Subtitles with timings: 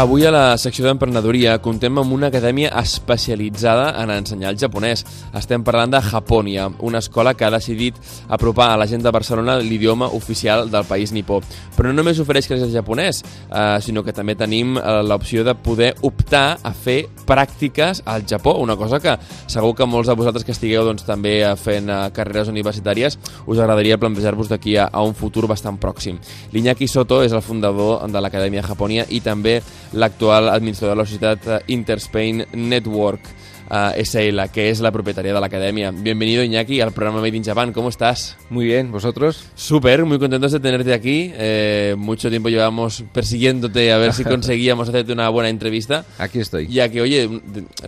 [0.00, 5.02] Avui a la secció d'emprenedoria contem amb una acadèmia especialitzada en ensenyar el japonès.
[5.36, 7.98] Estem parlant de Japònia, una escola que ha decidit
[8.32, 11.42] apropar a la gent de Barcelona l'idioma oficial del país nipó.
[11.76, 15.52] Però no només ofereix classes de japonès, eh, sinó que també tenim eh, l'opció de
[15.52, 19.18] poder optar a fer pràctiques al Japó, una cosa que
[19.52, 23.58] segur que molts de vosaltres que estigueu doncs, també eh, fent eh, carreres universitàries us
[23.58, 26.16] agradaria plantejar-vos d'aquí a, a un futur bastant pròxim.
[26.56, 29.58] L'Iñaki Soto és el fundador de l'Acadèmia Japònia i també
[29.92, 33.20] l'actual administrador de la societat eh, Interspain Network
[33.70, 35.90] uh, SL, que es la propietaria de la academia.
[35.90, 37.72] Bienvenido, Iñaki, al programa Made in Japan.
[37.72, 38.36] ¿Cómo estás?
[38.50, 39.44] Muy bien, ¿vosotros?
[39.54, 41.32] Súper, muy contentos de tenerte aquí.
[41.34, 46.04] Eh, mucho tiempo llevamos persiguiéndote a ver si conseguíamos hacerte una buena entrevista.
[46.18, 46.66] Aquí estoy.
[46.68, 47.28] Ya que, oye,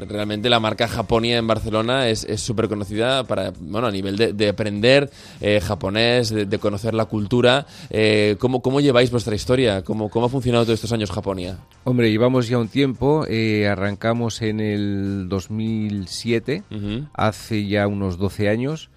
[0.08, 4.48] realmente la marca Japonia en Barcelona es súper conocida para, bueno, a nivel de, de
[4.48, 5.10] aprender
[5.41, 7.66] eh, japonés, de, de, conocer la cultura.
[7.91, 9.83] Eh, ¿cómo, ¿Cómo lleváis vuestra historia?
[9.83, 11.58] ¿Cómo, ¿Cómo ha funcionado todos estos años Japonia?
[11.84, 13.27] Hombre, llevamos ya un tiempo.
[13.28, 15.27] Eh, arrancamos en el
[15.73, 17.09] 2007, uh -huh.
[17.15, 18.91] hace ya unos 12 años.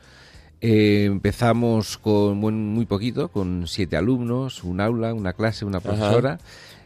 [0.62, 6.34] Eh, empezamos con bueno, muy poquito, con siete alumnos, un aula, una clase, una profesora.
[6.34, 6.44] Ajá.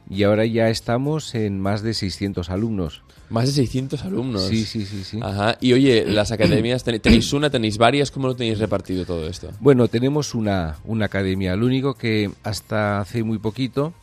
[0.10, 3.04] Y ahora ya estamos en más de 600 alumnos.
[3.30, 4.48] Más de 600 alumnos.
[4.48, 5.20] Sí, sí, sí, sí.
[5.22, 5.58] Ajá.
[5.62, 8.10] Y oye, las academias, ¿tenéis una, tenéis varias?
[8.10, 9.52] ¿Cómo lo tenéis repartido todo esto?
[9.60, 11.56] Bueno, tenemos una, una academia.
[11.56, 13.94] Lo único que hasta hace muy poquito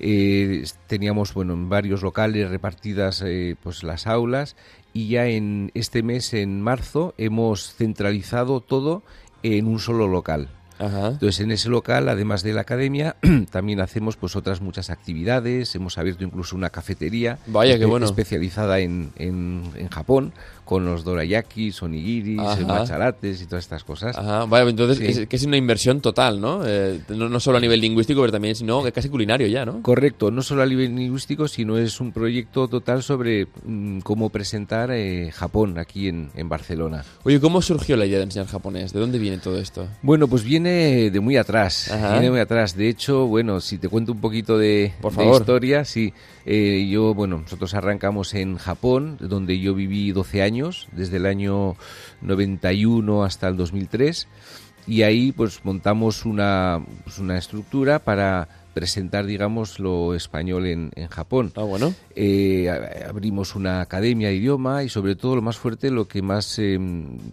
[0.00, 4.56] eh, teníamos bueno, en varios locales repartidas eh, pues las aulas
[4.92, 9.02] y ya en este mes, en marzo, hemos centralizado todo
[9.42, 10.48] en un solo local.
[10.78, 11.08] Ajá.
[11.08, 13.16] Entonces, en ese local, además de la academia,
[13.50, 15.74] también hacemos pues otras muchas actividades.
[15.74, 18.06] Hemos abierto incluso una cafetería Vaya, qué bueno.
[18.06, 20.32] especializada en, en, en Japón,
[20.64, 24.16] con los dorayakis, onigiris, macharates y todas estas cosas.
[24.16, 24.46] Ajá.
[24.46, 25.22] Vaya, entonces sí.
[25.22, 26.62] es, que es una inversión total, ¿no?
[26.66, 27.28] Eh, ¿no?
[27.28, 29.82] no solo a nivel lingüístico, pero también sino casi culinario ya, ¿no?
[29.82, 34.90] Correcto, no solo a nivel lingüístico, sino es un proyecto total sobre mmm, cómo presentar
[34.90, 37.04] eh, Japón aquí en, en, Barcelona.
[37.24, 38.92] Oye, ¿cómo surgió la idea de enseñar japonés?
[38.92, 39.86] ¿De dónde viene todo esto?
[40.02, 41.90] Bueno, pues viene de muy atrás.
[41.90, 42.12] Ajá.
[42.12, 42.76] Viene muy atrás.
[42.76, 45.34] De hecho, bueno, si te cuento un poquito de, Por favor.
[45.34, 46.12] de historia, sí.
[46.46, 51.76] Eh, yo, bueno, nosotros arrancamos en Japón, donde yo viví 12 años, desde el año
[52.20, 54.28] 91 hasta el 2003,
[54.86, 61.08] y ahí pues montamos una, pues, una estructura para presentar, digamos, lo español en, en
[61.08, 61.52] Japón.
[61.56, 61.94] Ah, bueno.
[62.14, 62.68] Eh,
[63.08, 66.78] abrimos una academia de idioma y sobre todo lo más fuerte, lo que más eh,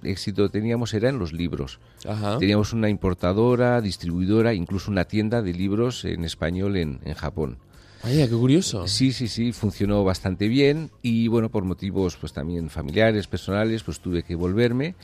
[0.04, 1.80] éxito teníamos era en los libros.
[2.08, 2.38] Ajá.
[2.38, 7.58] Teníamos una importadora, distribuidora, incluso una tienda de libros en español en, en Japón.
[8.04, 8.88] Vaya, qué curioso.
[8.88, 14.00] Sí, sí, sí, funcionó bastante bien y bueno, por motivos pues también familiares, personales, pues
[14.00, 14.96] tuve que volverme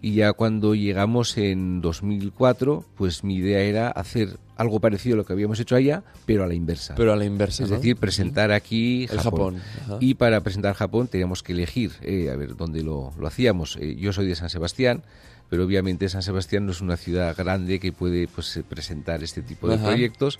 [0.00, 5.24] y ya cuando llegamos en 2004, pues mi idea era hacer algo parecido a lo
[5.26, 6.94] que habíamos hecho allá, pero a la inversa.
[6.94, 7.76] Pero a la inversa, Es ¿no?
[7.76, 9.58] decir, presentar aquí El Japón.
[9.80, 9.98] Japón.
[10.00, 13.76] Y para presentar Japón teníamos que elegir, eh, a ver, dónde lo, lo hacíamos.
[13.80, 15.02] Eh, yo soy de San Sebastián,
[15.50, 19.68] pero obviamente San Sebastián no es una ciudad grande que puede pues, presentar este tipo
[19.68, 19.86] de Ajá.
[19.86, 20.38] proyectos.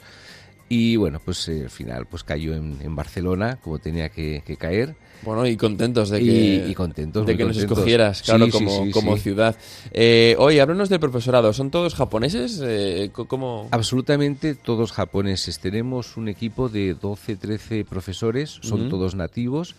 [0.70, 4.56] Y bueno, pues eh, al final pues cayó en, en Barcelona, como tenía que, que,
[4.58, 4.96] caer.
[5.22, 6.24] Bueno, y contentos de que,
[6.66, 7.62] y, y contentos, de que contentos.
[7.70, 9.22] nos escogieras, claro, sí, como, sí, sí, como sí.
[9.22, 9.56] ciudad.
[9.92, 11.52] Eh, oye, háblanos del profesorado.
[11.54, 12.60] ¿Son todos japoneses?
[12.62, 13.68] Eh, ¿Cómo...?
[13.70, 15.58] Absolutamente todos japoneses.
[15.58, 18.90] Tenemos un equipo de 12, 13 profesores, son Uh -huh.
[18.90, 19.74] todos nativos,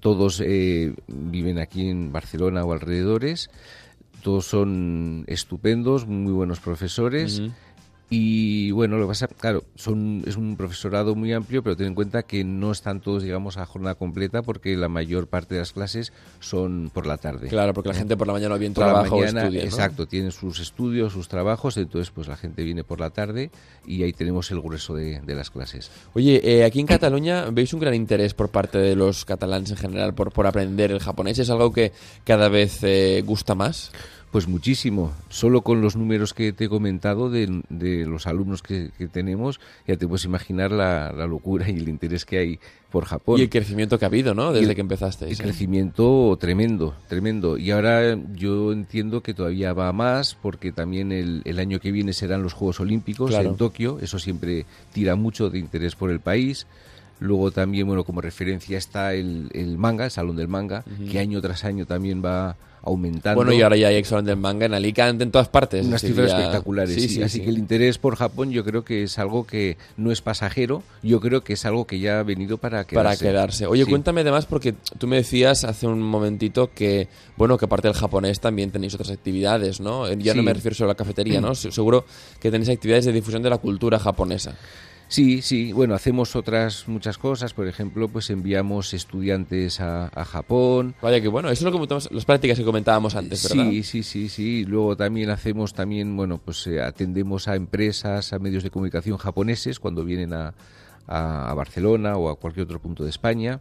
[0.00, 3.48] todos eh, viven aquí en Barcelona o alrededores,
[4.22, 7.38] todos son estupendos, muy buenos profesores.
[7.40, 7.52] Uh -huh.
[8.10, 11.94] Y bueno, lo que pasa, claro, son, es un profesorado muy amplio, pero ten en
[11.94, 15.72] cuenta que no están todos, digamos, a jornada completa porque la mayor parte de las
[15.72, 17.48] clases son por la tarde.
[17.48, 19.66] Claro, porque la gente por la mañana bien por trabaja la mañana, o estudia, ¿no?
[19.66, 23.50] Exacto, tienen sus estudios, sus trabajos, entonces pues la gente viene por la tarde
[23.86, 25.90] y ahí tenemos el grueso de, de las clases.
[26.14, 29.76] Oye, eh, aquí en Cataluña veis un gran interés por parte de los catalanes en
[29.76, 31.38] general por, por aprender el japonés.
[31.38, 31.92] ¿Es algo que
[32.24, 33.92] cada vez eh, gusta más?
[34.30, 35.12] Pues muchísimo.
[35.30, 39.58] Solo con los números que te he comentado de, de los alumnos que, que, tenemos,
[39.86, 42.60] ya te puedes imaginar la, la, locura y el interés que hay
[42.90, 43.38] por Japón.
[43.38, 44.52] Y el crecimiento que ha habido, ¿no?
[44.52, 45.26] Desde el, que empezaste.
[45.28, 45.42] El ¿sí?
[45.42, 47.56] crecimiento tremendo, tremendo.
[47.56, 52.12] Y ahora yo entiendo que todavía va más, porque también el, el año que viene
[52.12, 53.50] serán los Juegos Olímpicos claro.
[53.50, 53.98] en Tokio.
[54.00, 56.66] Eso siempre tira mucho de interés por el país.
[57.20, 61.10] Luego también, bueno, como referencia está el, el manga, el Salón del Manga, uh -huh.
[61.10, 63.34] que año tras año también va aumentando.
[63.34, 65.84] Bueno, y ahora ya hay Salón del Manga en Alicante, en todas partes.
[65.84, 66.38] Unas cifras ya...
[66.38, 67.44] espectaculares, sí, sí, sí, Así sí.
[67.44, 71.20] que el interés por Japón yo creo que es algo que no es pasajero, yo
[71.20, 72.94] creo que es algo que ya ha venido para quedarse.
[72.94, 73.66] Para quedarse.
[73.66, 77.96] Oye, cuéntame además, porque tú me decías hace un momentito que, bueno, que aparte del
[77.96, 80.10] japonés también tenéis otras actividades, ¿no?
[80.12, 80.36] Ya Sí.
[80.38, 81.54] no me refiero solo a la cafetería, ¿no?
[81.56, 82.04] Se- Seguro
[82.40, 84.56] que tenéis actividades de difusión de la cultura japonesa.
[85.08, 85.72] Sí, sí.
[85.72, 87.54] Bueno, hacemos otras muchas cosas.
[87.54, 90.94] Por ejemplo, pues enviamos estudiantes a, Japón.
[91.00, 93.70] Vaya que bueno, eso es lo que las prácticas que comentábamos antes, ¿verdad?
[93.70, 94.64] Sí, sí, sí, sí.
[94.64, 99.80] Luego también hacemos también, bueno, pues eh, atendemos a empresas, a medios de comunicación japoneses
[99.80, 100.54] cuando vienen a,
[101.06, 103.60] a Barcelona o a cualquier otro punto de España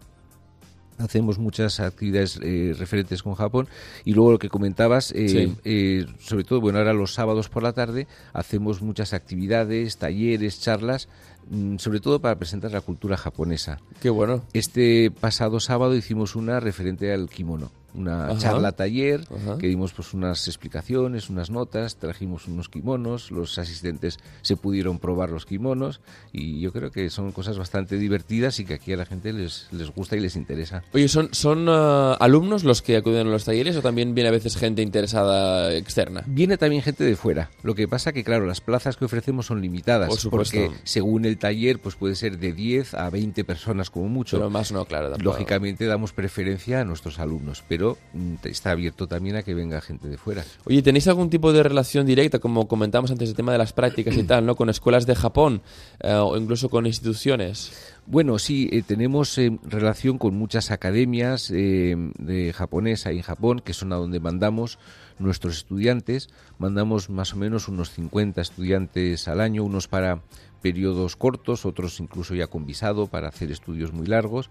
[0.98, 3.68] hacemos muchas actividades eh, referentes con Japón.
[4.06, 7.74] Y luego lo que comentabas eh, eh, sobre todo bueno ahora los sábados por la
[7.74, 11.08] tarde hacemos muchas actividades talleres charlas
[11.50, 13.80] mm, sobre todo para presentar la cultura japonesa.
[14.02, 14.44] Qué bueno.
[14.54, 19.28] Este pasado sábado hicimos una referente al kimono una charla taller
[19.60, 25.30] que dimos pues unas explicaciones, unas notas, trajimos unos kimonos, los asistentes se pudieron probar
[25.30, 26.02] los kimonos
[26.32, 29.68] y yo creo que son cosas bastante divertidas y que aquí a la gente les,
[29.72, 30.84] les gusta y les interesa.
[30.94, 34.32] Oye, ¿son, son uh, alumnos los que acuden a los talleres o también viene a
[34.32, 36.24] veces gente interesada externa?
[36.28, 37.50] Viene también gente de fuera.
[37.64, 41.80] Lo que pasa que, claro, las plazas que ofrecemos son limitadas porque según el taller
[41.80, 44.38] pues puede ser de 10 a 20 personas como mucho.
[44.38, 45.16] Pero más no, claro.
[45.18, 50.08] Lógicamente damos preferencia a nuestros alumnos, pero Mm, está abierto también a que venga gente
[50.08, 50.44] de fuera.
[50.66, 54.18] Oye, ¿tenéis algún tipo de relación directa, como comentamos antes, el tema de las prácticas
[54.18, 54.56] y tal, ¿no?
[54.56, 55.62] con escuelas de Japón
[56.02, 57.72] eh, o incluso con instituciones?
[58.06, 63.74] Bueno, sí, eh, tenemos eh, relación con muchas academias de japonesa y en Japón, que
[63.74, 64.80] son a donde mandamos
[65.20, 66.30] nuestros estudiantes.
[66.58, 70.22] Mandamos más o menos unos 50 estudiantes al año, unos para
[70.62, 74.50] periodos cortos, otros incluso ya con visado para hacer estudios muy largos.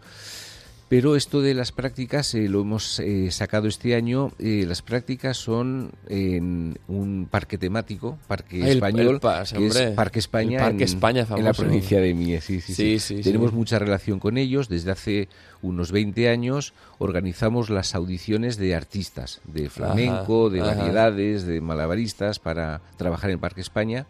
[0.89, 4.31] Pero esto de las prácticas eh, lo hemos eh, sacado este año.
[4.39, 11.45] Eh, las prácticas son en un parque temático, Parque Español, Parque España, en, España en,
[11.45, 12.45] la provincia de Mies.
[12.45, 13.21] Sí, sí, sí.
[13.23, 14.69] Tenemos mucha relación con ellos.
[14.69, 15.29] Desde hace
[15.61, 22.81] unos 20 años organizamos las audiciones de artistas, de flamenco, de variedades, de malabaristas para
[22.97, 24.07] trabajar en Parque España.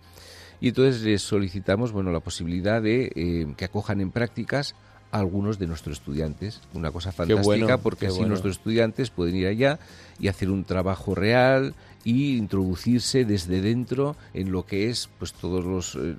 [0.61, 4.75] Y entonces les solicitamos bueno, la posibilidad de que acojan en prácticas
[5.19, 6.61] algunos de nuestros estudiantes.
[6.75, 9.79] Una cosa fantástica porque así nuestros estudiantes pueden ir allá
[10.19, 11.75] y hacer un trabajo real
[12.07, 16.15] y introducirse desde dentro en lo que es pues todos los eh,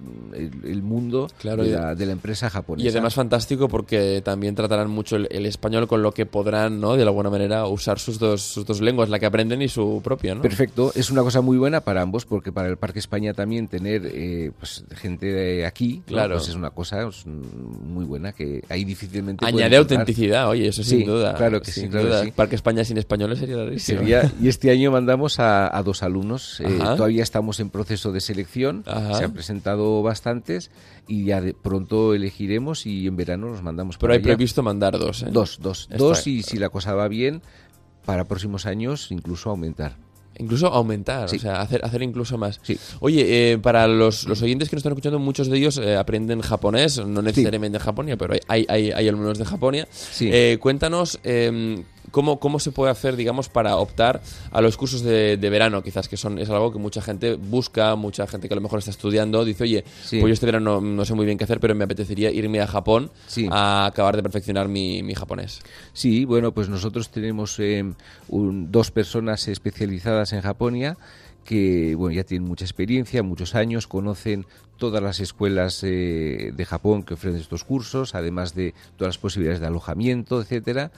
[0.66, 2.86] el, mundo de, la, de, la, empresa japonesa.
[2.86, 6.98] Y además fantástico porque también tratarán mucho el, español con lo que podrán, ¿no?
[6.98, 10.36] De alguna manera usar sus dos, sus dos lenguas, la que aprenden y su propia,
[10.36, 10.42] ¿no?
[10.42, 14.02] Perfecto, es una cosa muy buena para ambos porque para el Parque España también tener
[14.14, 18.84] eh, pues, gente de aquí, claro, pues es una cosa pues, muy buena que ahí
[18.84, 21.34] difícilmente añade autenticidad, oye, eso sin duda.
[21.36, 24.02] Claro que sí, claro Parque España sin españoles sería rarísimo.
[24.04, 26.60] y este año mandamos a a dos alumnos.
[26.60, 30.72] Eh, todavía estamos en proceso de selección, se han presentado bastantes
[31.08, 33.98] y ya de pronto elegiremos y en verano los mandamos.
[33.98, 35.24] Pero hay previsto mandar dos.
[35.24, 35.28] ¿eh?
[35.32, 37.42] Dos, dos, dos y si la cosa va bien,
[38.06, 39.96] para próximos años incluso aumentar.
[40.40, 42.62] Incluso aumentar, o sea, hacer, hacer incluso más.
[43.00, 47.04] Oye, eh, para los, los, oyentes que nos están escuchando, muchos de ellos aprenden japonés,
[47.04, 49.88] no necesariamente en Japonia, pero hay, hay, hay, alumnos de Japonia.
[50.60, 51.84] cuéntanos em,
[52.18, 55.84] ¿Cómo, ¿Cómo se puede hacer, digamos, para optar a los cursos de, verano?
[55.84, 58.80] Quizás que son, es algo que mucha gente busca, mucha gente que a lo mejor
[58.80, 61.76] está estudiando, dice, oye, pues yo este verano no, sé muy bien qué hacer, pero
[61.76, 63.12] me apetecería irme a Japón
[63.52, 65.60] a acabar de perfeccionar mi, mi, japonés.
[65.94, 67.86] Sí, bueno, pues nosotros tenemos eh,
[68.30, 70.98] dos personas especializadas en Japonia
[71.48, 77.04] que bueno, ya tienen mucha experiencia, muchos años, conocen todas las escuelas eh, de Japón
[77.04, 80.92] que ofrecen estos cursos, además de todas las posibilidades de alojamiento, etcétera.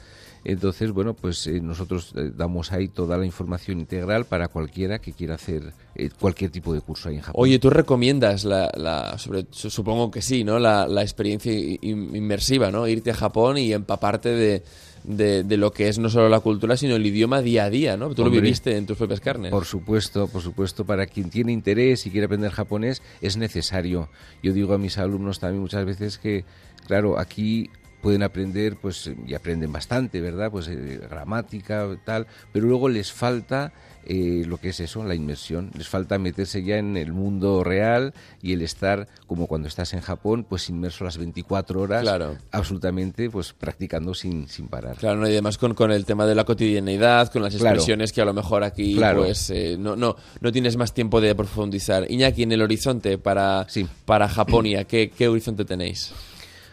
[0.43, 5.13] Entonces, bueno, pues eh, nosotros eh, damos ahí toda la información integral para cualquiera que
[5.13, 5.71] quiera hacer
[6.19, 7.43] cualquier tipo de curso ahí en Japón.
[7.43, 10.57] Oye, ¿tú recomiendas, la, sobre, supongo que sí, ¿no?
[10.57, 12.87] La, experiencia inmersiva, ¿no?
[12.87, 14.63] Irte a Japón y empaparte de,
[15.03, 18.13] de, lo que es no solo la cultura, sino el idioma día a día, ¿no?
[18.13, 19.51] Tú lo viviste en tus propias carnes.
[19.51, 20.85] Por supuesto, por supuesto.
[20.85, 24.09] Para quien tiene interés y quiere aprender japonés, es necesario.
[24.41, 26.45] Yo digo a mis alumnos también muchas veces que,
[26.87, 27.69] claro, aquí
[28.01, 30.51] pueden aprender, pues, y aprenden bastante, ¿verdad?
[30.51, 33.73] Pues eh, gramática, tal, pero luego les falta
[34.05, 35.71] eh, lo que es eso, la inmersión.
[35.77, 40.01] Les falta meterse ya en el mundo real y el estar, como cuando estás en
[40.01, 42.37] Japón, pues inmerso las 24 horas, claro.
[42.51, 44.95] absolutamente, pues practicando sin, sin parar.
[44.95, 48.25] Claro, y además con, con el tema de la cotidianeidad, con las expresiones que a
[48.25, 52.09] lo mejor aquí, pues, eh, no, no, no tienes más tiempo de profundizar.
[52.09, 53.67] Iñaki, en el horizonte para,
[54.05, 56.13] para Japonia, ¿qué, ¿qué horizonte tenéis?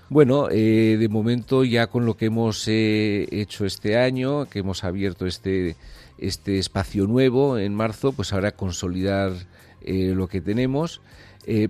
[0.08, 4.84] Bueno, eh, de momento ya con lo que hemos eh, hecho este año, que hemos
[4.84, 5.74] abierto este,
[6.18, 9.32] este espacio nuevo en marzo, pues ahora consolidar
[9.80, 11.00] eh, lo que tenemos.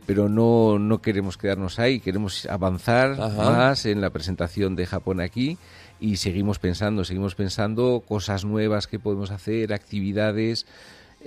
[0.06, 5.58] pero no, no queremos quedarnos ahí, queremos avanzar más en la presentación de Japón aquí
[6.00, 10.66] y seguimos pensando, seguimos pensando cosas nuevas que podemos hacer, actividades,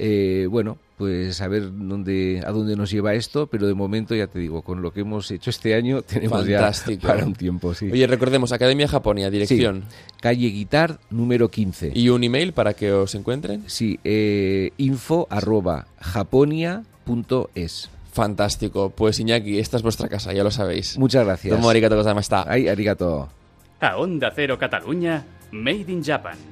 [0.01, 4.27] Eh, bueno, pues a ver dónde, a dónde nos lleva esto, pero de momento ya
[4.27, 7.01] te digo, con lo que hemos hecho este año tenemos Fantástico.
[7.01, 7.91] ya para un tiempo, sí.
[7.91, 9.84] Oye, recordemos, Academia Japonia, dirección.
[9.89, 11.91] Sí, calle Guitar, número 15.
[11.94, 13.63] ¿Y un email para que os encuentren?
[13.68, 17.89] Sí, eh, info arroba japonia.es.
[18.13, 18.89] Fantástico.
[18.89, 20.98] Pues Iñaki, esta es vuestra casa, ya lo sabéis.
[20.98, 21.53] Muchas gracias.
[21.53, 22.46] Domo arigato gozaimashita.
[22.48, 23.27] Ay, arigato.
[23.82, 26.38] A Onda Cero Cataluña, Made in Japan.